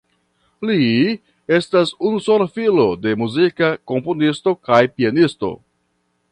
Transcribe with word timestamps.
Li 0.69 0.77
estas 1.57 1.91
unusola 2.09 2.47
filo 2.57 2.87
de 3.05 3.15
muzika 3.25 3.69
komponisto 3.95 4.57
kaj 4.71 4.81
pianisto. 4.97 5.57